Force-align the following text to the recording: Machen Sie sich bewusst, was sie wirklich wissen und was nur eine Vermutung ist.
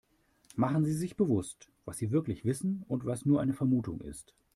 Machen 0.55 0.83
Sie 0.83 0.93
sich 0.95 1.15
bewusst, 1.15 1.69
was 1.85 1.99
sie 1.99 2.09
wirklich 2.09 2.43
wissen 2.43 2.83
und 2.87 3.05
was 3.05 3.23
nur 3.27 3.39
eine 3.39 3.53
Vermutung 3.53 4.01
ist. 4.01 4.33